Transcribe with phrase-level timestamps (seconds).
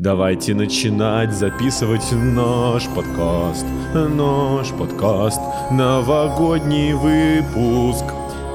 [0.00, 5.38] Давайте начинать записывать наш подкаст, наш подкаст,
[5.70, 8.06] новогодний выпуск.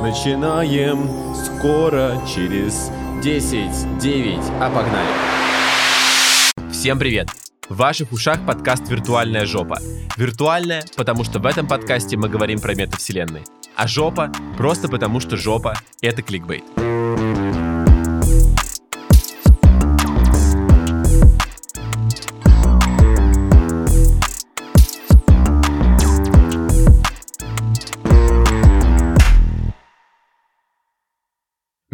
[0.02, 2.90] Начинаем скоро, через
[3.22, 6.72] 10, 9, а погнали.
[6.72, 7.28] Всем привет!
[7.70, 9.78] В ваших ушах подкаст «Виртуальная жопа».
[10.18, 13.44] Виртуальная, потому что в этом подкасте мы говорим про метавселенные.
[13.76, 16.64] А жопа просто потому, что жопа— это кликбейт.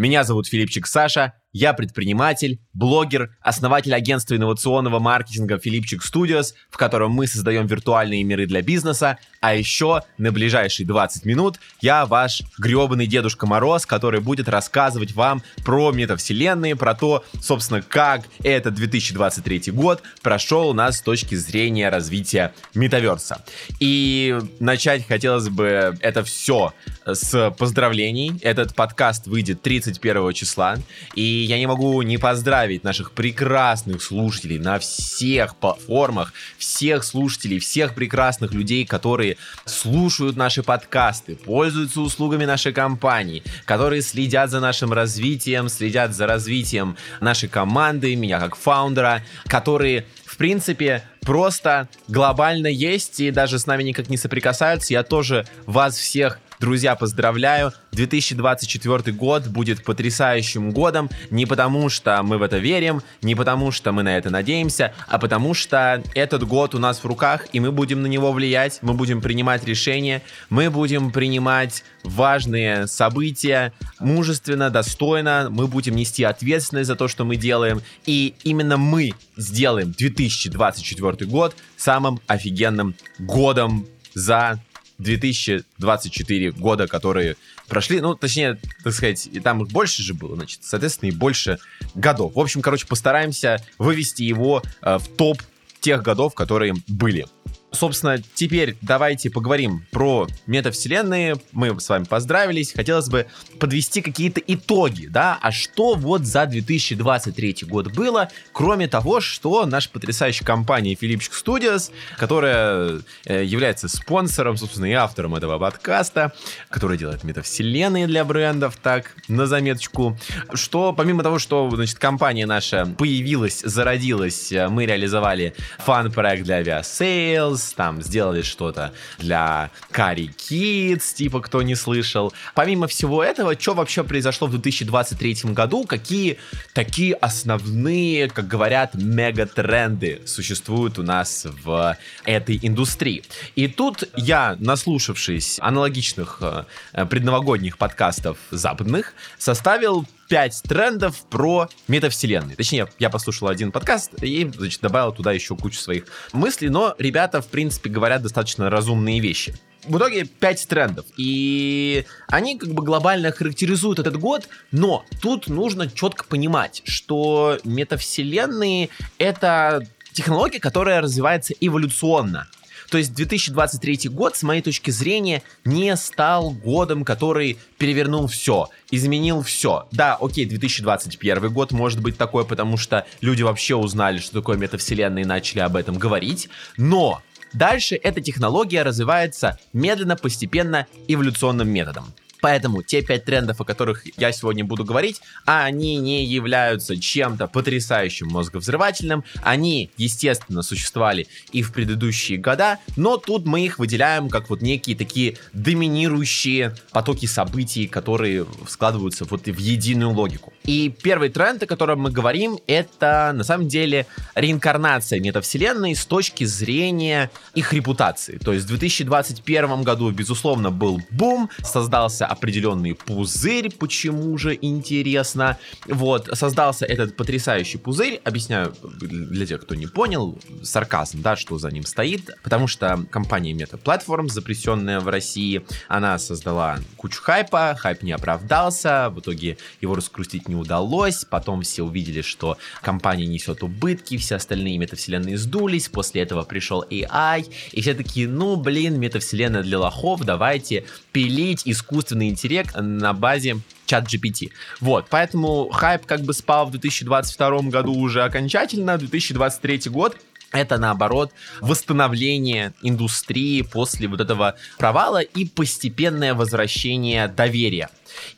[0.02, 7.12] Меня зовут Филипчик Саша, я предприниматель, блогер, основатель агентства инновационного маркетинга Филипчик Studios, в котором
[7.12, 13.08] мы создаем виртуальные миры для бизнеса, а еще на ближайшие 20 минут я ваш гребаный
[13.08, 20.04] Дедушка Мороз, который будет рассказывать вам про метавселенные, про то, собственно, как этот 2023 год
[20.22, 23.44] прошел у нас с точки зрения развития метаверса.
[23.80, 26.74] И начать хотелось бы это все
[27.06, 28.40] с поздравлений.
[28.42, 30.78] Этот подкаст выйдет 31 числа,
[31.16, 37.96] и я не могу не поздравить наших прекрасных слушателей на всех платформах, всех слушателей, всех
[37.96, 45.70] прекрасных людей, которые слушают наши подкасты, пользуются услугами нашей компании, которые следят за нашим развитием,
[45.70, 53.32] следят за развитием нашей команды, меня как фаундера, которые в принципе, просто глобально есть и
[53.32, 54.94] даже с нами никак не соприкасаются.
[54.94, 57.74] Я тоже вас всех Друзья, поздравляю!
[57.92, 63.92] 2024 год будет потрясающим годом не потому, что мы в это верим, не потому, что
[63.92, 67.72] мы на это надеемся, а потому что этот год у нас в руках, и мы
[67.72, 75.48] будем на него влиять, мы будем принимать решения, мы будем принимать важные события мужественно, достойно,
[75.50, 81.56] мы будем нести ответственность за то, что мы делаем, и именно мы сделаем 2024 год
[81.76, 84.60] самым офигенным годом за
[85.02, 87.36] 2024 года, которые
[87.68, 91.58] прошли, ну, точнее, так сказать, и там их больше же было, значит, соответственно, и больше
[91.96, 92.36] годов.
[92.36, 95.42] В общем, короче, постараемся вывести его э, в топ
[95.80, 97.26] тех годов, которые были.
[97.74, 101.38] Собственно, теперь давайте поговорим про метавселенные.
[101.54, 102.74] Мы с вами поздравились.
[102.74, 103.28] Хотелось бы
[103.60, 109.90] подвести какие-то итоги, да, а что вот за 2023 год было, кроме того, что наша
[109.90, 116.34] потрясающая компания Philipchik Studios, которая э, является спонсором, собственно, и автором этого подкаста,
[116.70, 120.18] которая делает метавселенные для брендов, так, на заметочку,
[120.54, 127.61] что помимо того, что, значит, компания наша появилась, зародилась, э, мы реализовали фан-проект для Aviasales,
[127.62, 132.34] Kids, там сделали что-то для Kari Kids, типа кто не слышал.
[132.54, 136.38] Помимо всего этого, что вообще произошло в 2023 году, какие
[136.74, 143.24] такие основные, как говорят, мегатренды существуют у нас в этой индустрии.
[143.56, 152.56] И тут я, наслушавшись аналогичных э, предновогодних подкастов западных, составил 5 трендов про метавселенные.
[152.56, 157.42] Точнее, я послушал один подкаст и, значит, добавил туда еще кучу своих мыслей, но ребята,
[157.42, 159.54] в принципе, говорят достаточно разумные вещи.
[159.84, 161.06] В итоге 5 трендов.
[161.18, 168.88] И они как бы глобально характеризуют этот год, но тут нужно четко понимать, что метавселенные—
[169.18, 172.48] это технология, которая развивается эволюционно.
[172.90, 179.42] То есть 2023 год, с моей точки зрения, не стал годом, который перевернул все, изменил
[179.42, 179.88] все.
[179.92, 185.24] Да, окей, 2021 год может быть такой, потому что люди вообще узнали, что такое метавселенная
[185.24, 187.22] и начали об этом говорить, но
[187.54, 192.14] Дальше эта технология развивается медленно, постепенно, эволюционным методом.
[192.42, 198.28] Поэтому те пять трендов, о которых я сегодня буду говорить, они не являются чем-то потрясающим
[198.28, 199.24] мозговзрывательным.
[199.44, 204.96] Они, естественно, существовали и в предыдущие года, но тут мы их выделяем как вот некие
[204.96, 210.54] такие доминирующие потоки событий, которые складываются вот в единую логику.
[210.64, 216.44] И первый тренд, о котором мы говорим, это на самом деле реинкарнация метавселенной с точки
[216.44, 218.38] зрения их репутации.
[218.38, 225.58] То есть в 2021 году, безусловно, был бум, создался определенный пузырь, почему же интересно.
[225.86, 231.70] Вот, создался этот потрясающий пузырь, объясняю для тех, кто не понял, сарказм, да, что за
[231.72, 238.04] ним стоит, потому что компания Meta Platforms, запрещенная в России, она создала кучу хайпа, хайп
[238.04, 244.18] не оправдался, в итоге его раскрутить не удалось, потом все увидели, что компания несет убытки,
[244.18, 249.80] все остальные метавселенные сдулись, после этого пришел AI, и все такие, ну, блин, метавселенная для
[249.80, 254.52] лохов, давайте пилить искусственный интеллект на базе чат GPT.
[254.80, 260.18] Вот, поэтому хайп как бы спал в 2022 году уже окончательно, 2023 год
[260.52, 261.32] это, наоборот,
[261.62, 267.90] восстановление индустрии после вот этого провала и постепенное возвращение доверия.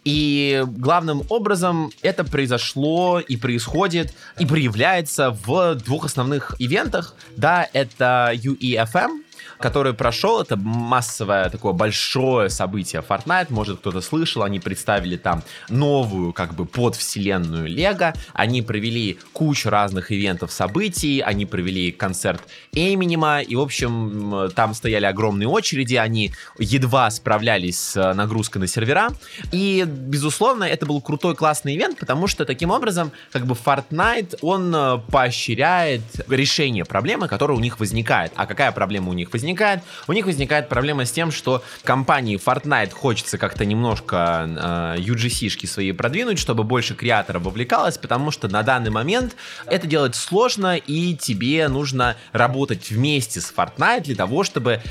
[0.03, 7.15] И главным образом это произошло и происходит и проявляется в двух основных ивентах.
[7.35, 9.23] Да, это UEFM,
[9.63, 10.41] который прошел.
[10.41, 13.47] Это массовое такое большое событие Fortnite.
[13.49, 14.43] Может, кто-то слышал.
[14.43, 18.13] Они представили там новую как бы подвселенную Лего.
[18.33, 21.21] Они провели кучу разных ивентов, событий.
[21.21, 22.41] Они провели концерт
[22.73, 23.39] Эминема.
[23.39, 25.95] И, в общем, там стояли огромные очереди.
[25.95, 29.11] Они едва справлялись с нагрузкой на сервера.
[29.53, 34.75] И, безусловно, это был крутой, классный ивент, потому что таким образом, как бы Fortnite, он
[34.75, 38.33] э, поощряет решение проблемы, которая у них возникает.
[38.35, 39.52] А какая проблема у них возникает?
[39.53, 39.81] Возникает?
[40.07, 45.91] У них возникает проблема с тем, что компании Fortnite хочется как-то немножко э, UGC-шки свои
[45.91, 49.35] продвинуть, чтобы больше креаторов вовлекалось, потому что на данный момент
[49.65, 54.81] это делать сложно, и тебе нужно работать вместе с Fortnite для того, чтобы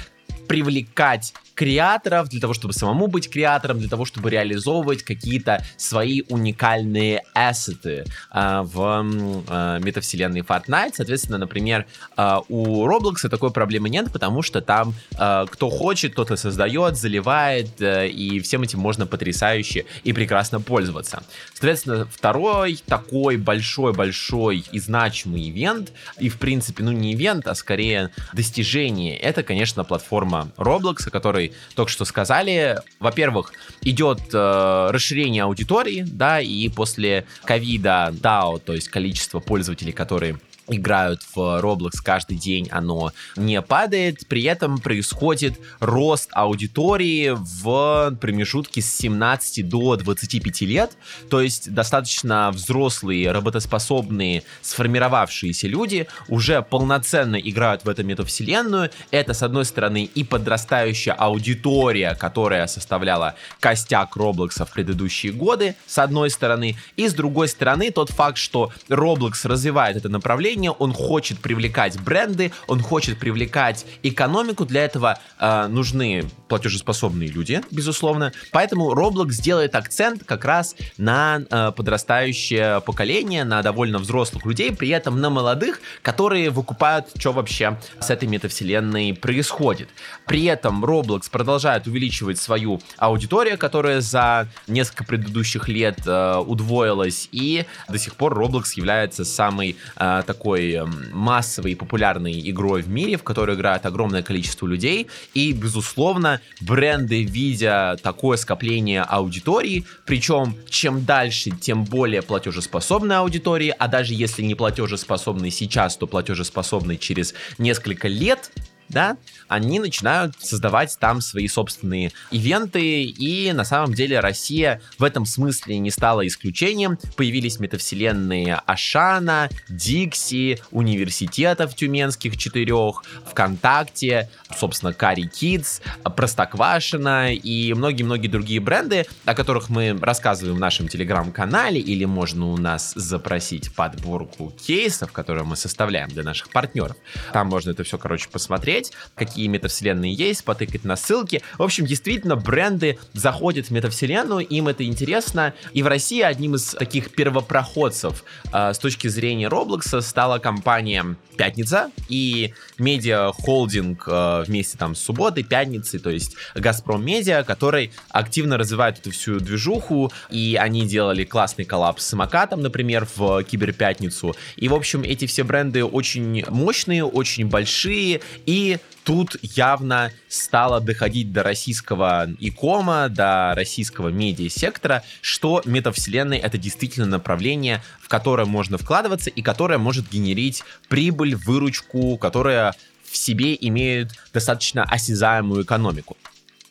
[0.49, 7.23] привлекать креаторов, для того, чтобы самому быть креатором, для того, чтобы реализовывать какие-то свои уникальные
[7.35, 9.05] ассеты э, в
[9.49, 10.93] э, метавселенной Fortnite.
[10.95, 16.31] Соответственно, например, э, у Roblox такой проблемы нет, потому что там э, кто хочет, тот
[16.31, 21.23] и создает, заливает, э, и всем этим можно потрясающе и прекрасно пользоваться.
[21.53, 28.11] Соответственно, второй такой большой-большой и значимый ивент, и в принципе, ну не ивент, а скорее
[28.33, 32.79] достижение, это, конечно, платформа Roblox, который которой только что сказали.
[33.01, 33.53] Во-первых,
[33.83, 40.39] идет э, расширение аудитории, да, и после ковида DAO, то есть количество пользователей, которые
[40.69, 44.27] играют в Roblox каждый день, оно не падает.
[44.29, 50.93] При этом происходит рост аудитории в промежутке с 17 до 25 лет.
[51.31, 58.91] То есть достаточно взрослые, работоспособные, сформировавшиеся люди уже полноценно играют в эту метавселенную.
[59.11, 65.99] Это, с одной стороны, и подрастающая аудитория, которая составляла костяк Roblox в предыдущие годы, с
[65.99, 66.77] одной стороны.
[66.97, 71.99] И с другой стороны, тот факт, что Roblox развивает это направление, направление, он хочет привлекать
[72.01, 78.33] бренды, он хочет привлекать экономику, для этого э, нужны платежеспособные люди, безусловно.
[78.51, 84.91] Поэтому Roblox делает акцент как раз на э, подрастающее поколение, на довольно взрослых людей, при
[84.91, 89.89] этом на молодых, которые выкупают, что вообще с этой метавселенной происходит.
[90.27, 97.65] При этом Roblox продолжает увеличивать свою аудиторию, которая за несколько предыдущих лет э, удвоилась, и
[97.89, 102.89] до сих пор Roblox является самой э, такой такой эм, массовой и популярной игрой в
[102.89, 105.07] мире, в которой играет огромное количество людей.
[105.35, 113.87] И, безусловно, бренды, видя такое скопление аудитории, причем чем дальше, тем более платежеспособной аудитории, а
[113.87, 118.51] даже если не платежеспособный сейчас, то платежеспособный через несколько лет,
[118.93, 119.17] да,
[119.49, 125.79] они начинают создавать там свои собственные ивенты, и на самом деле Россия в этом смысле
[125.79, 126.99] не стала исключением.
[127.17, 135.83] Появились метавселенные Ашана, Дикси, университетов тюменских четырех, ВКонтакте, собственно, Кари Kids,
[136.17, 142.57] Простоквашина и многие-многие другие бренды, о которых мы рассказываем в нашем телеграм-канале, или можно у
[142.57, 146.97] нас запросить подборку кейсов, которые мы составляем для наших партнеров.
[147.33, 151.43] Там можно это все, короче, посмотреть посмотреть, какие метавселенные есть, потыкать на ссылки.
[151.59, 155.55] В общем, действительно, бренды заходят в метавселенную, им это интересно.
[155.73, 161.91] И в России одним из таких первопроходцев э, с точки зрения Roblox стала компания Пятница
[162.09, 168.99] и медиа-холдинг э, вместе там с субботой, пятницей, то есть Газпром Медиа, который активно развивает
[168.99, 174.37] эту всю движуху, и они делали классный коллапс с самокатом, например, в Киберпятницу.
[174.57, 178.62] И, в общем, эти все бренды очень мощные, очень большие, и
[179.05, 187.83] тут явно стало доходить до российского икома, до российского медиа-сектора, что метавселенная— это действительно направление,
[188.01, 194.85] в которое можно вкладываться и которое может генерить прибыль, выручку, которая в себе имеет достаточно
[194.85, 196.17] осязаемую экономику.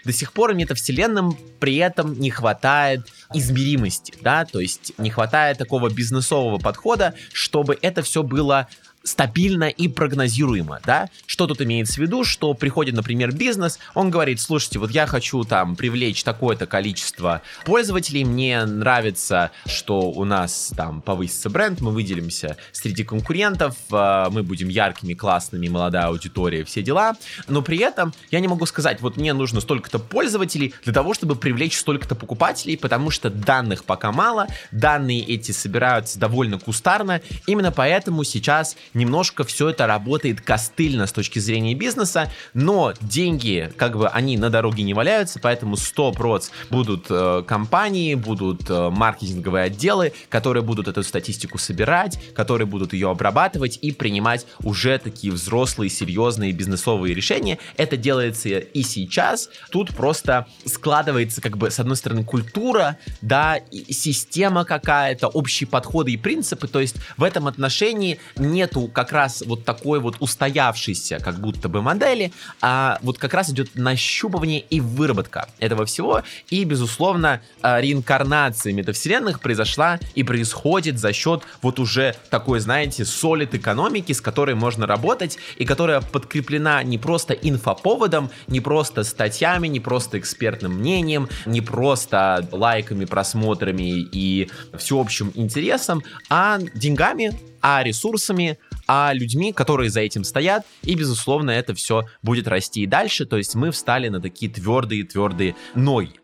[0.04, 5.90] До сих пор метавселенным при этом не хватает измеримости, да, то есть не хватает такого
[5.90, 8.68] бизнесового подхода, чтобы это все было
[9.04, 11.10] стабильно и прогнозируемо, да?
[11.26, 15.44] Что тут имеется в виду, что приходит, например, бизнес, он говорит, слушайте, вот я хочу
[15.44, 22.58] там привлечь такое-то количество пользователей, мне нравится, что у нас там повысится бренд, мы выделимся
[22.74, 27.16] среди конкурентов, э, мы будем яркими, классными, молодая аудитория, все дела,
[27.48, 31.36] но при этом я не могу сказать, вот мне нужно столько-то пользователей для того, чтобы
[31.36, 37.72] привлечь столько-то покупателей, потому что что данных пока мало, данные эти собираются довольно кустарно, именно
[37.72, 44.08] поэтому сейчас немножко все это работает костыльно с точки зрения бизнеса, но деньги, как бы,
[44.08, 50.64] они на дороге не валяются, поэтому 100% будут э, компании, будут э, маркетинговые отделы, которые
[50.64, 57.14] будут эту статистику собирать, которые будут ее обрабатывать и принимать уже такие взрослые, серьезные бизнесовые
[57.14, 57.58] решения.
[57.78, 59.50] Это делается и сейчас.
[59.70, 66.18] Тут просто складывается, как бы, с одной стороны, культура, да, система какая-то, общие подходы и
[66.18, 66.68] принципы.
[66.68, 71.82] То есть в этом отношении нету как раз вот такой вот устоявшейся, как будто бы
[71.82, 76.24] модели, а вот как раз идет нащупывание и выработка этого всего.
[76.50, 83.56] И, безусловно, а, реинкарнация метавселенных произошла и происходит за счет вот уже такой, знаете, солид
[83.56, 89.80] экономики, с которой можно работать и которая подкреплена не просто инфоповодом, не просто статьями, не
[89.80, 99.14] просто экспертным мнением, не просто лайками, просмотрами и всеобщим интересом, а деньгами, а ресурсами, а
[99.14, 103.56] людьми, которые за этим стоят, и, безусловно, это все будет расти и дальше, то есть
[103.56, 106.21] мы встали на такие твердые-твердые ноги.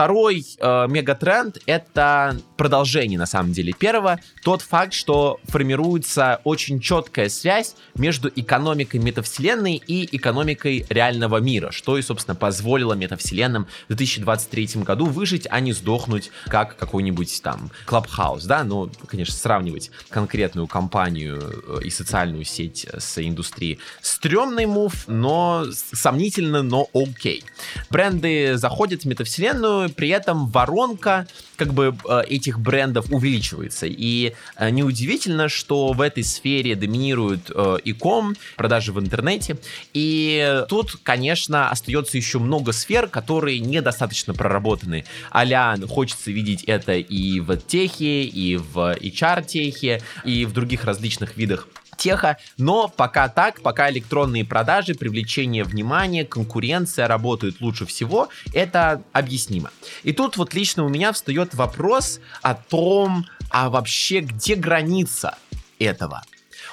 [0.00, 4.18] Второй э, мегатренд— это продолжение, на самом деле, первого.
[4.42, 11.98] Тот факт, что формируется очень четкая связь между экономикой метавселенной и экономикой реального мира, что
[11.98, 18.46] и, собственно, позволило метавселенным в 2023 году выжить, а не сдохнуть, как какой-нибудь там Clubhouse,
[18.46, 23.78] да, ну, конечно, сравнивать конкретную компанию э, и социальную сеть с индустрией.
[24.00, 27.44] Стрёмный мув, но сомнительно, но окей.
[27.90, 33.86] Бренды заходят в метавселенную, при этом воронка как бы э, этих брендов увеличивается.
[33.86, 39.58] И э, неудивительно, что в этой сфере доминирует э, e-com, продажи в интернете.
[39.92, 45.04] И тут, конечно, остается еще много сфер, которые недостаточно проработаны.
[45.34, 51.68] Аля хочется видеть это и в техе, и в HR-техе, и в других различных видах
[52.00, 59.70] теха, но пока так, пока электронные продажи, привлечение внимания, конкуренция работают лучше всего, это объяснимо.
[60.02, 65.36] И тут вот лично у меня встает вопрос о том, а вообще где граница
[65.78, 66.22] этого?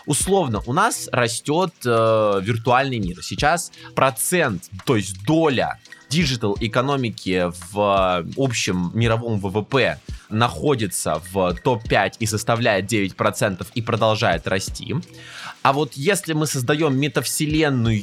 [0.06, 3.22] Условно, у нас растет э, виртуальный мир.
[3.22, 12.25] Сейчас процент, то есть доля digital экономики в общем мировом ВВП находится в топ-5 и
[12.25, 14.96] составляет 9% и продолжает расти.
[15.62, 18.01] А вот если мы создаем метавселенную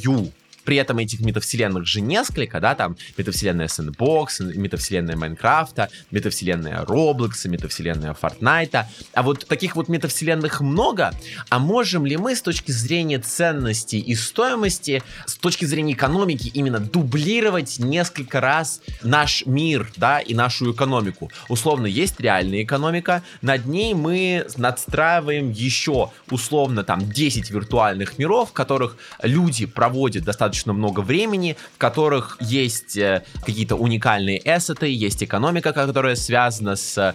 [0.64, 8.16] при этом этих метавселенных же несколько, да, там метавселенная Sandbox, метавселенная Майнкрафта, метавселенная Roblox, метавселенная
[8.20, 8.84] Fortnite.
[9.12, 11.12] А вот таких вот метавселенных много.
[11.50, 16.80] А можем ли мы с точки зрения ценности и стоимости, с точки зрения экономики именно
[16.80, 21.30] дублировать несколько раз наш мир, да, и нашу экономику?
[21.48, 28.52] Условно, есть реальная экономика, над ней мы надстраиваем еще условно там 10 виртуальных миров, в
[28.52, 35.22] которых люди проводят достаточно достаточно много времени, в которых есть э, какие-то уникальные эссеты, есть
[35.22, 37.14] экономика, которая связана с э,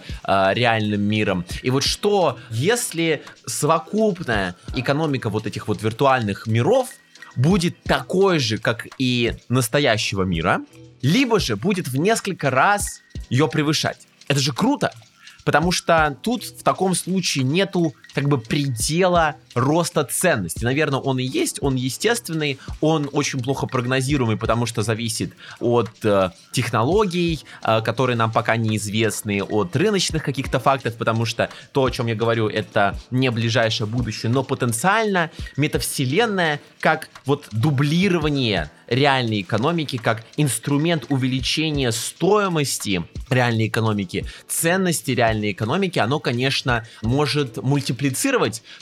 [0.54, 1.44] реальным миром.
[1.62, 6.88] И вот что, если совокупная экономика вот этих вот виртуальных миров
[7.34, 10.60] будет такой же, как и настоящего мира,
[11.00, 14.06] либо же будет в несколько раз ее превышать.
[14.28, 14.92] Это же круто!
[15.44, 20.64] Потому что тут в таком случае нету как бы предела роста ценности.
[20.64, 26.30] Наверное, он и есть, он естественный, он очень плохо прогнозируемый, потому что зависит от э,
[26.52, 32.06] технологий, э, которые нам пока неизвестны, от рыночных каких-то фактов, потому что то, о чем
[32.06, 40.24] я говорю, это не ближайшее будущее, но потенциально метавселенная как вот дублирование реальной экономики, как
[40.36, 47.99] инструмент увеличения стоимости реальной экономики, ценности реальной экономики, оно, конечно, может мультиплицировать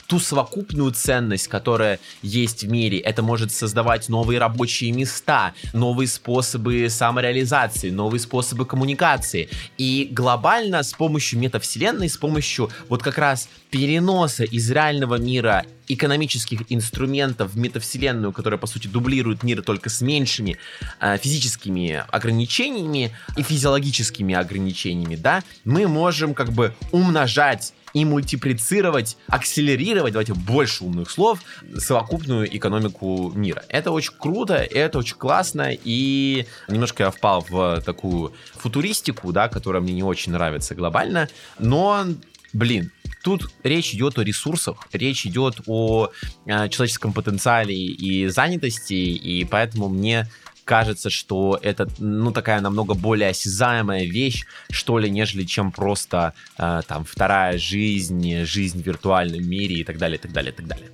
[0.07, 2.99] ту совокупность совокупную ценность, которая есть в мире.
[2.99, 9.49] Это может создавать новые рабочие места, новые способы самореализации, новые способы коммуникации.
[9.77, 16.61] И глобально с помощью метавселенной, с помощью вот как раз переноса из реального мира экономических
[16.69, 20.57] инструментов в метавселенную, которая, по сути, дублирует мир только с меньшими
[20.99, 30.13] э, физическими ограничениями и физиологическими ограничениями, да, мы можем как бы умножать и мультиплицировать, акселерировать,
[30.13, 31.39] давайте больше умных слов,
[31.77, 33.63] совокупную экономику мира.
[33.69, 39.81] Это очень круто, это очень классно, и немножко я впал в такую футуристику, да, которая
[39.81, 42.05] мне не очень нравится глобально, но,
[42.53, 42.91] блин,
[43.23, 46.09] тут речь идет о ресурсах, речь идет о
[46.45, 50.27] э, человеческом потенциале и занятости, и поэтому мне
[50.69, 56.81] кажется, что это, ну, такая намного более осязаемая вещь, что ли, нежели чем просто, э,
[56.87, 60.67] там, вторая жизнь, жизнь в виртуальном мире и так далее, и так далее, и так
[60.67, 60.89] далее.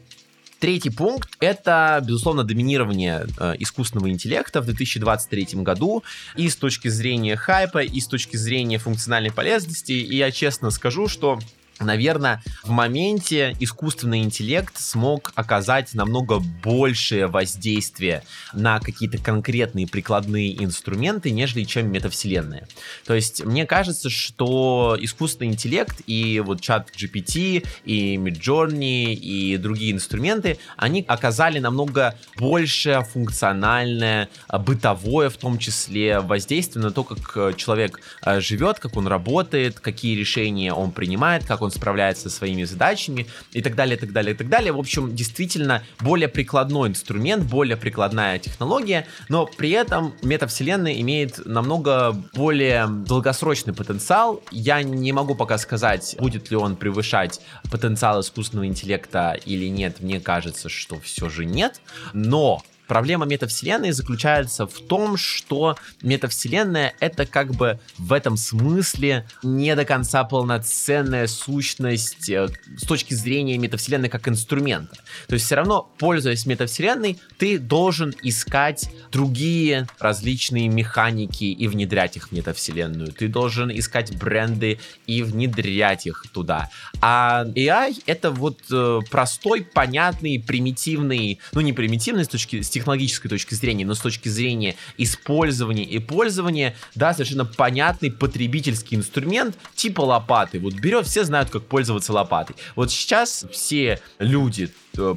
[0.60, 6.04] Третий пункт— это, безусловно, доминирование э, искусственного интеллекта в 2023 году
[6.38, 9.92] и с точки зрения хайпа, и с точки зрения функциональной полезности.
[9.92, 11.40] И я честно скажу, что
[11.80, 21.32] Наверное, в моменте искусственный интеллект смог оказать намного большее воздействие на какие-то конкретные прикладные инструменты,
[21.32, 22.68] нежели чем метавселенная.
[23.06, 29.92] То есть, мне кажется, что искусственный интеллект и вот чат GPT, и Midjourney, и другие
[29.92, 38.00] инструменты, они оказали намного больше функциональное, бытовое в том числе воздействие на то, как человек
[38.26, 43.28] э, живет, как он работает, какие решения он принимает, как он справляется со своими задачами
[43.52, 44.72] и так далее, и так далее, и так далее.
[44.72, 52.12] В общем, действительно более прикладной инструмент, более прикладная технология, но при этом метавселенная имеет намного
[52.34, 54.42] более долгосрочный потенциал.
[54.52, 57.42] Я не могу пока сказать, будет ли он превышать
[57.72, 60.00] потенциал искусственного интеллекта или нет.
[60.00, 61.82] Мне кажется, что все же нет.
[62.14, 69.76] Но Проблема метавселенной заключается в том, что метавселенная это как бы в этом смысле не
[69.76, 74.96] до конца полноценная сущность э, с точки зрения метавселенной как инструмента.
[75.28, 82.30] То есть все равно, пользуясь метавселенной, ты должен искать другие различные механики и внедрять их
[82.30, 83.12] в метавселенную.
[83.12, 86.70] Ты должен искать бренды и внедрять их туда.
[87.02, 93.30] А AI это вот э, простой, понятный, примитивный, ну не примитивный с точки с технологической
[93.30, 100.02] точки зрения, но с точки зрения использования и пользования, да, совершенно понятный потребительский инструмент типа
[100.02, 100.60] лопаты.
[100.60, 102.56] Вот берет, все знают, как пользоваться лопатой.
[102.76, 104.70] Вот сейчас все люди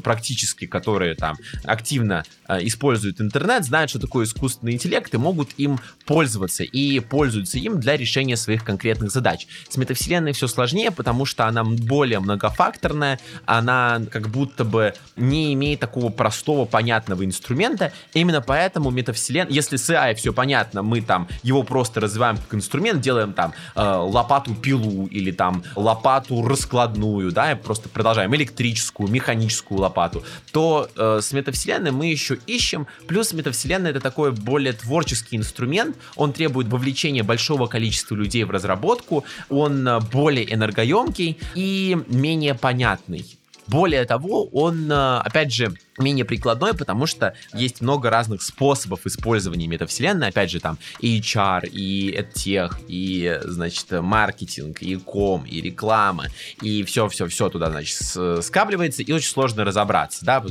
[0.03, 5.79] практически, которые там активно э, используют интернет, знают, что такое искусственный интеллект и могут им
[6.07, 9.47] пользоваться и пользуются им для решения своих конкретных задач.
[9.69, 15.81] С метавселенной все сложнее, потому что она более многофакторная, она как будто бы не имеет
[15.81, 17.93] такого простого, понятного инструмента.
[18.14, 23.01] Именно поэтому метавселенная, если с AI все понятно, мы там его просто развиваем как инструмент,
[23.01, 29.81] делаем там э, лопату-пилу или там лопату раскладную, да, и просто продолжаем электрическую, механическую металлическую
[29.81, 32.87] лопату, то э, с метавселенной мы еще ищем.
[33.07, 39.24] Плюс метавселенная это такой более творческий инструмент, он требует вовлечения большого количества людей в разработку,
[39.48, 43.24] он э, более энергоемкий и менее понятный.
[43.66, 49.67] Более того, он, э, опять же, менее прикладной, потому что есть много разных способов использования
[49.67, 56.27] метавселенной, опять же, там и HR, и EdTech, и, значит, маркетинг, и ком, и реклама,
[56.63, 57.99] и все-все-все туда, значит,
[58.45, 60.45] скапливается, и очень сложно разобраться, да,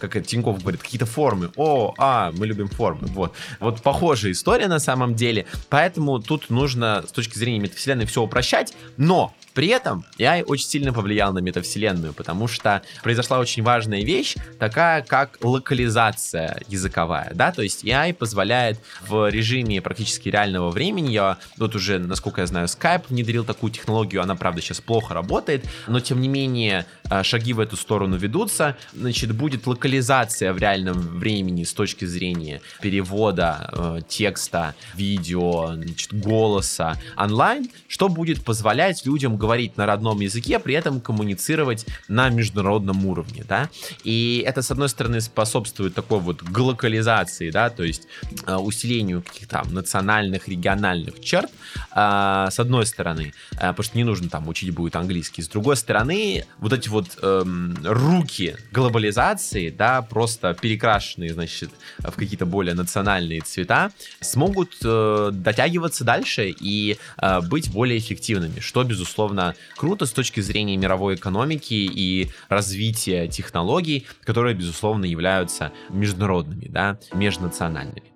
[0.00, 3.34] как Тиньков говорит, какие-то формы, о, а, мы любим формы, вот.
[3.60, 8.74] Вот похожая история на самом деле, поэтому тут нужно с точки зрения метавселенной все упрощать,
[8.96, 14.34] но при этом AI очень сильно повлиял на метавселенную, потому что произошла очень важная вещь,
[14.58, 21.38] такая как локализация языковая, да, то есть AI позволяет в режиме практически реального времени, я
[21.58, 26.00] вот уже, насколько я знаю, Skype внедрил такую технологию, она, правда, сейчас плохо работает, но,
[26.00, 26.86] тем не менее,
[27.22, 33.70] шаги в эту сторону ведутся, значит, будет локализация в реальном времени с точки зрения перевода
[33.72, 40.74] э, текста, видео, значит, голоса онлайн, что будет позволять людям говорить на родном языке, при
[40.74, 43.68] этом коммуницировать на международном уровне, да.
[44.02, 48.08] И это, с одной стороны, способствует такой вот глокализации, да, то есть
[48.46, 51.50] э, усилению каких-то там национальных, региональных черт,
[51.94, 55.76] э, с одной стороны, э, потому что не нужно там учить будет английский, с другой
[55.76, 57.44] стороны, вот эти вот э,
[57.84, 66.48] руки глобализации, да, просто перекрашенные, значит, в какие-то более национальные цвета, смогут э, дотягиваться дальше
[66.48, 73.28] и э, быть более эффективными, что, безусловно, круто с точки зрения мировой экономики и развития
[73.28, 78.13] технологий, которые, безусловно, являются международными, да, межнациональными.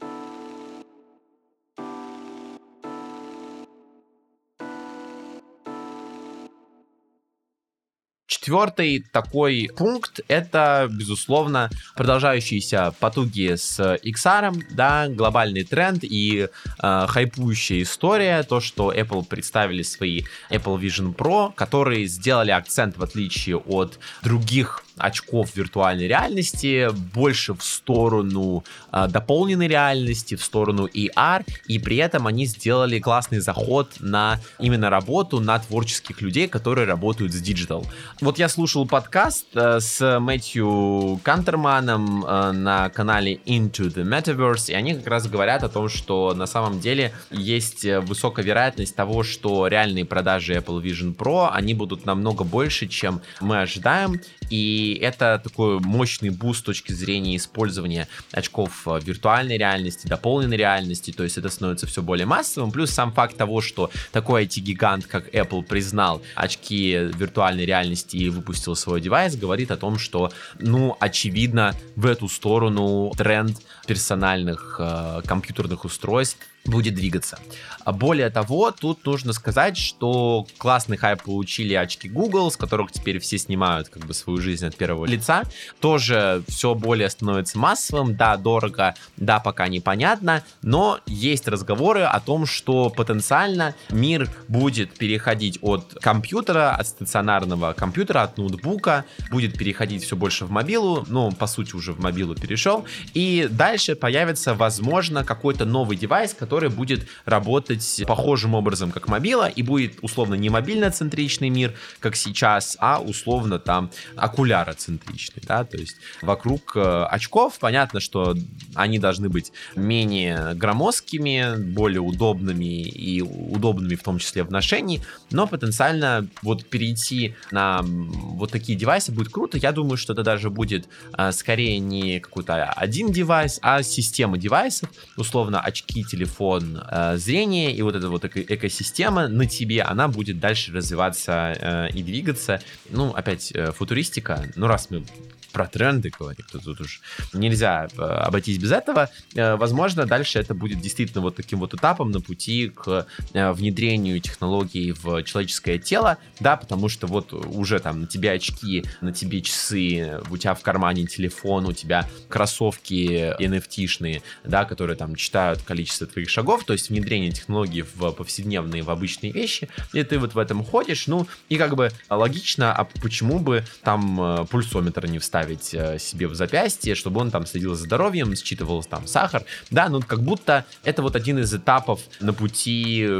[8.48, 16.48] Четвертый такой пункт— это, безусловно, продолжающиеся потуги с XR, да, глобальный тренд и
[16.82, 23.02] э, хайпующая история, то, что Apple представили свои Apple Vision Pro, которые сделали акцент, в
[23.02, 31.44] отличие от других очков виртуальной реальности больше в сторону э, дополненной реальности, в сторону AR,
[31.66, 37.32] и при этом они сделали классный заход на именно работу на творческих людей, которые работают
[37.32, 37.87] с digital.
[38.20, 44.74] Вот я слушал подкаст э, с Мэтью Кантерманом э, на канале Into the Metaverse, и
[44.74, 49.66] они как раз говорят о том, что на самом деле есть высокая вероятность того, что
[49.66, 55.81] реальные продажи Apple Vision Pro, они будут намного больше, чем мы ожидаем, и это такой
[55.81, 61.48] мощный буст с точки зрения использования очков э, виртуальной реальности, дополненной реальности, то есть это
[61.48, 66.92] становится все более массовым, плюс сам факт того, что такой IT-гигант, как Apple, признал очки
[66.92, 73.12] виртуальной реальности и выпустил свой девайс, говорит о том, что, ну, очевидно, в эту сторону
[73.16, 77.38] тренд персональных э, компьютерных устройств будет двигаться.
[77.85, 83.18] А более того, тут нужно сказать, что классный хайп получили очки Google, с которых теперь
[83.18, 85.42] все снимают как бы свою жизнь от первого лица.
[85.81, 92.46] Тоже все более становится массовым, да, дорого, да, пока непонятно, но есть разговоры о том,
[92.46, 100.16] что потенциально мир будет переходить от компьютера, от стационарного компьютера, от ноутбука, будет переходить все
[100.16, 105.64] больше в мобилу, ну, по сути, уже в мобилу перешел, и дальше появится, возможно, какой-то
[105.64, 111.50] новый девайс, который который будет работать похожим образом, как мобила, и будет условно не мобильно-центричный
[111.50, 118.34] мир, как сейчас, а условно там окуляроцентричный, да, то есть вокруг э, очков понятно, что
[118.74, 125.46] они должны быть менее громоздкими, более удобными и удобными в том числе в ношении, но
[125.46, 129.58] потенциально вот перейти на вот такие девайсы будет круто.
[129.58, 134.90] Я думаю, что это даже будет а, скорее не какой-то один девайс, а система девайсов,
[135.16, 140.09] условно очки, телефон, телефон э, зрение, и вот эта вот эко- экосистема на тебе, она
[140.09, 142.61] будет дальше развиваться э, и двигаться.
[142.90, 145.05] Ну, опять, э, футуристика, ну, раз мы
[145.52, 147.00] про тренды говорим, то тут уж
[147.32, 149.11] нельзя э, обойтись без этого.
[149.34, 154.20] Э, возможно, дальше это будет действительно вот таким вот этапом на пути к э, внедрению
[154.20, 159.40] технологий в человеческое тело, да, потому что вот уже там на тебе очки, на тебе
[159.40, 166.06] часы, у тебя в кармане телефон, у тебя кроссовки NFT-шные, да, которые там читают количество
[166.06, 170.38] твоих шагов, то есть внедрение технологий в повседневные, в обычные вещи, и ты вот в
[170.38, 175.38] этом ходишь, ну, и как бы логично, а почему бы там пульсометр не вставить?
[175.38, 179.44] Ставить э, себе в запястье, чтобы он там следил за здоровьем, считывал там сахар.
[179.70, 183.18] Да, ну как будто это вот один из этапов на пути э,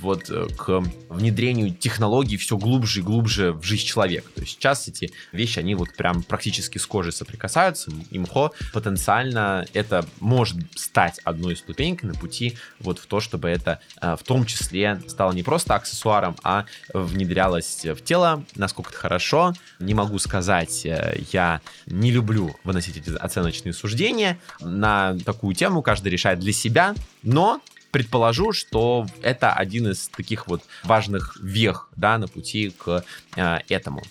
[0.00, 4.28] вот э, к внедрению технологий все глубже и глубже в жизнь человека.
[4.34, 7.92] То есть сейчас эти вещи, они вот прям практически с кожей соприкасаются.
[8.10, 14.22] Имхо потенциально это может стать одной ступенькой на пути вот в то, чтобы это в
[14.24, 18.42] том числе стало не просто аксессуаром, а внедрялось в тело.
[18.56, 20.86] Насколько это хорошо, не могу сказать.
[21.32, 21.51] Я
[21.86, 27.60] не люблю выносить эти оценочные суждения на такую тему, каждый решает для себя, но
[27.90, 33.04] предположу, что это один из таких вот важных вех, да, на пути к
[33.36, 34.02] э, этому.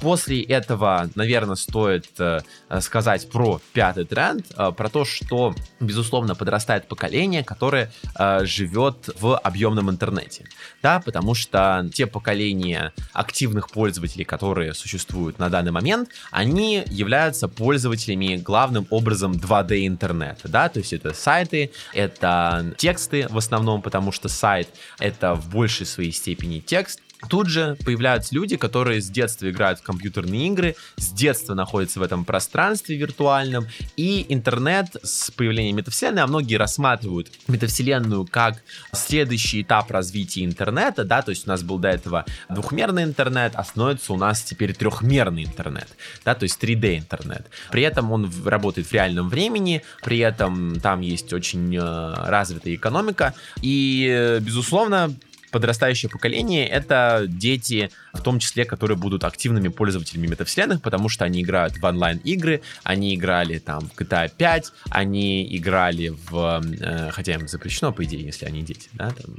[0.00, 2.40] После этого, наверное, стоит э,
[2.80, 9.36] сказать про пятый тренд, э, про то, что, безусловно, подрастает поколение, которое э, живет в
[9.36, 10.46] объемном интернете.
[10.82, 18.36] Да, потому что те поколения активных пользователей, которые существуют на данный момент, они являются пользователями
[18.36, 20.48] главным образом 2D интернета.
[20.48, 25.86] Да, то есть это сайты, это тексты в основном, потому что сайт это в большей
[25.86, 31.08] своей степени текст, Тут же появляются люди, которые с детства играют в компьютерные игры, с
[31.08, 38.26] детства находятся в этом пространстве виртуальном, и интернет с появлением метавселенной, а многие рассматривают метавселенную
[38.26, 43.52] как следующий этап развития интернета, да, то есть у нас был до этого двухмерный интернет,
[43.54, 45.88] а становится у нас теперь трехмерный интернет,
[46.24, 47.46] да, то есть 3D интернет.
[47.70, 53.34] При этом он работает в реальном времени, при этом там есть очень э, развитая экономика,
[53.62, 55.14] и, э, безусловно,
[55.50, 61.42] подрастающее поколение— это дети, в том числе, которые будут активными пользователями метавселенных, потому что они
[61.42, 66.62] играют в онлайн-игры, они играли там в GTA 5, они играли в...
[66.80, 69.36] Э, хотя им запрещено, по идее, если они дети, да, там,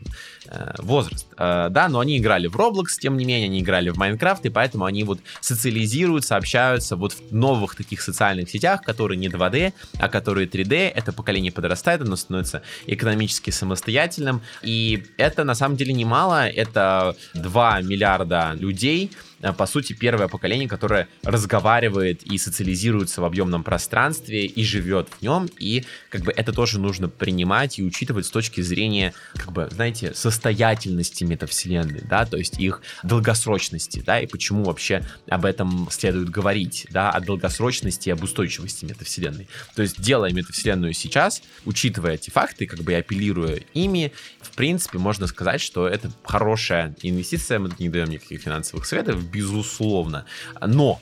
[0.48, 1.28] э, возраст.
[1.38, 4.50] Э, да, но они играли в Roblox, тем не менее, они играли в Minecraft, и
[4.50, 10.10] поэтому они вот социализируются, общаются вот в новых таких социальных сетях, которые не 2D, а
[10.10, 10.90] которые 3D.
[10.90, 17.16] Это поколение подрастает, оно становится экономически самостоятельным, и это на самом деле не немало, это
[17.34, 19.12] 2 миллиарда людей,
[19.58, 25.50] по сути, первое поколение, которое разговаривает и социализируется в объемном пространстве и живет в нем,
[25.58, 30.14] и как бы это тоже нужно принимать и учитывать с точки зрения, как бы, знаете,
[30.14, 36.88] состоятельности метавселенной, да, то есть их долгосрочности, да, и почему вообще об этом следует говорить,
[36.90, 39.48] да, о долгосрочности и об устойчивости метавселенной.
[39.76, 44.98] То есть, делая метавселенную сейчас, учитывая эти факты, как бы и апеллируя ими, в принципе,
[44.98, 50.26] можно сказать, что это хорошая инвестиция, мы не даем никаких финансовых советов, безусловно.
[50.66, 51.02] Но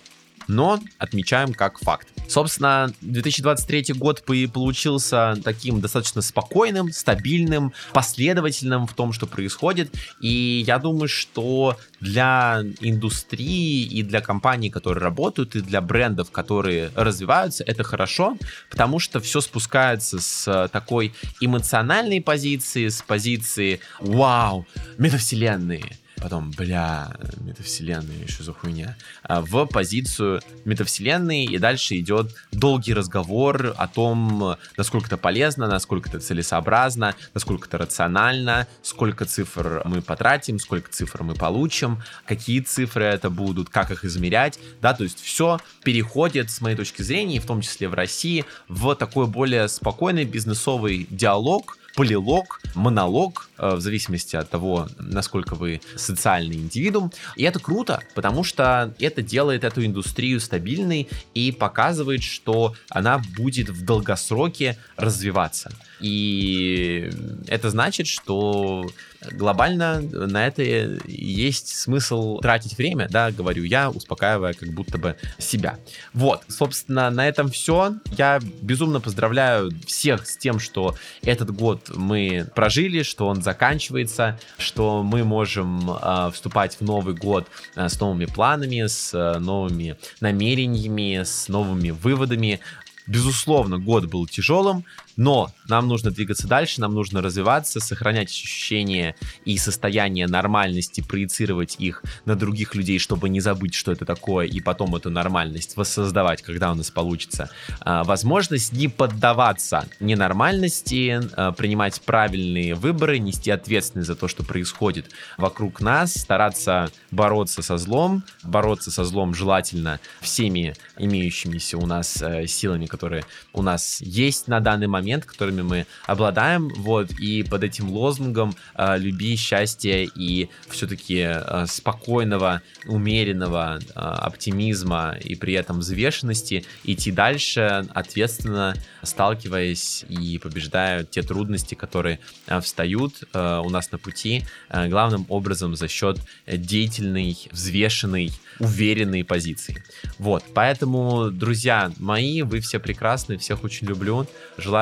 [0.50, 2.08] но отмечаем как факт.
[2.28, 9.94] Собственно, 2023 год получился таким достаточно спокойным, стабильным, последовательным в том, что происходит.
[10.20, 16.92] И я думаю, что для индустрии и для компаний, которые работают, и для брендов, которые
[16.96, 18.36] развиваются, это хорошо,
[18.72, 24.66] потому что все спускается с такой эмоциональной позиции, с позиции «Вау,
[24.98, 32.94] метавселенные!» Потом, бля, метавселенная, еще за хуйня, а, в позицию метавселенной, и дальше идет долгий
[32.94, 40.02] разговор о том, насколько это полезно, насколько это целесообразно, насколько это рационально, сколько цифр мы
[40.02, 45.22] потратим, сколько цифр мы получим, какие цифры это будут, как их измерять, да, то есть
[45.22, 50.26] все переходит, с моей точки зрения, в том числе в России, в такой более спокойный
[50.26, 57.12] бизнесовый диалог, полилог, монолог, э, в зависимости от того, насколько вы социальный индивидуум.
[57.36, 63.68] И это круто, потому что это делает эту индустрию стабильной и показывает, что она будет
[63.68, 65.74] в долгосроке развиваться.
[66.00, 67.12] И
[67.48, 68.90] это значит, что
[69.32, 75.78] глобально на это есть смысл тратить время, да, говорю я, успокаивая как будто бы себя.
[76.14, 77.96] Вот, собственно, на этом все.
[78.18, 85.04] Я безумно поздравляю всех с тем, что этот год мы прожили, что он заканчивается, что
[85.04, 91.24] мы можем э, вступать в Новый год э, с новыми планами, с э, новыми намерениями,
[91.24, 92.60] с новыми выводами.
[93.08, 94.86] Безусловно, год был тяжелым,
[95.20, 102.04] но нам нужно двигаться дальше, нам нужно развиваться, сохранять ощущение и состояние нормальности, проецировать их
[102.24, 106.72] на других людей, чтобы не забыть, что это такое, и потом эту нормальность воссоздавать, когда
[106.72, 107.50] у нас получится.
[107.82, 115.08] А, возможность не поддаваться ненормальности, а, принимать правильные выборы, нести ответственность за то, что происходит
[115.38, 122.48] вокруг нас, стараться бороться со злом, бороться со злом желательно всеми имеющимися у нас э,
[122.48, 127.64] силами, которые у нас есть на данный момент, момент, которыми мы обладаем, вот, и под
[127.64, 135.80] этим лозунгом э, «люби счастье» и все-таки э, спокойного, умеренного э, оптимизма и при этом
[135.80, 143.92] взвешенности идти дальше, ответственно сталкиваясь и побеждая те трудности, которые э, встают э, у нас
[143.92, 149.84] на пути, э, главным образом за счет деятельной, взвешенной, уверенной позиции.
[150.20, 154.28] Вот, поэтому, друзья мои, вы все прекрасны, всех очень люблю,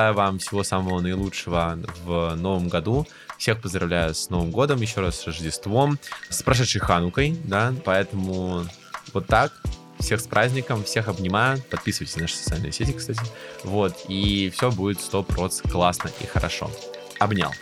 [0.08, 3.06] желаю вам всего самого наилучшего в новом году.
[3.36, 8.64] Всех поздравляю с Новым годом, еще раз с Рождеством, с прошедшей Ханукой, да, поэтому
[9.12, 9.52] вот так.
[10.00, 11.60] Всех с праздником, всех обнимаю.
[11.70, 13.20] Подписывайтесь на наши социальные сети, кстати.
[13.64, 16.70] Вот, и все будет 100% классно и хорошо.
[17.18, 17.52] Обнял.